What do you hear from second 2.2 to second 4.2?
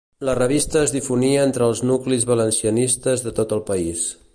valencianistes de tot el país.